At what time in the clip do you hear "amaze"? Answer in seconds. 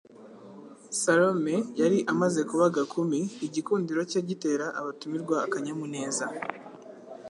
2.13-2.41